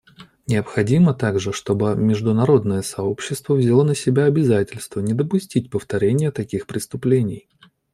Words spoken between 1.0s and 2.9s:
также, чтобы международное